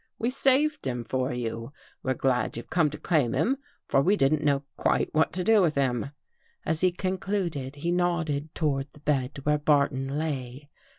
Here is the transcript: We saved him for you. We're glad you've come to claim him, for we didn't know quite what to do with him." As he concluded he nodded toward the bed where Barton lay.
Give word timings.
We 0.17 0.31
saved 0.31 0.87
him 0.87 1.03
for 1.03 1.31
you. 1.31 1.73
We're 2.01 2.15
glad 2.15 2.57
you've 2.57 2.71
come 2.71 2.89
to 2.89 2.97
claim 2.97 3.35
him, 3.35 3.57
for 3.87 4.01
we 4.01 4.17
didn't 4.17 4.43
know 4.43 4.63
quite 4.75 5.13
what 5.13 5.31
to 5.33 5.43
do 5.43 5.61
with 5.61 5.75
him." 5.75 6.09
As 6.65 6.81
he 6.81 6.91
concluded 6.91 7.75
he 7.75 7.91
nodded 7.91 8.55
toward 8.55 8.91
the 8.93 8.99
bed 8.99 9.37
where 9.43 9.59
Barton 9.59 10.17
lay. 10.17 10.71